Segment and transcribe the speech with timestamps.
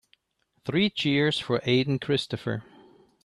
[0.65, 2.63] Three cheers for Aden Christopher.